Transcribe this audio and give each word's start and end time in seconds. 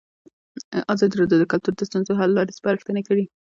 ازادي 0.93 1.15
راډیو 1.21 1.39
د 1.41 1.45
کلتور 1.51 1.73
د 1.75 1.81
ستونزو 1.89 2.17
حل 2.19 2.31
لارې 2.35 2.57
سپارښتنې 2.59 3.01
کړي. 3.07 3.23